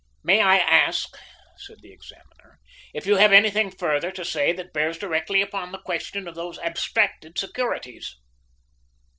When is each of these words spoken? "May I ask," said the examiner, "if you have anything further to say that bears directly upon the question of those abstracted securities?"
"May 0.23 0.41
I 0.41 0.57
ask," 0.57 1.15
said 1.57 1.81
the 1.83 1.91
examiner, 1.91 2.57
"if 2.91 3.05
you 3.05 3.17
have 3.17 3.31
anything 3.31 3.69
further 3.69 4.09
to 4.13 4.25
say 4.25 4.51
that 4.51 4.73
bears 4.73 4.97
directly 4.97 5.43
upon 5.43 5.71
the 5.71 5.77
question 5.77 6.27
of 6.27 6.33
those 6.33 6.57
abstracted 6.57 7.37
securities?" 7.37 8.15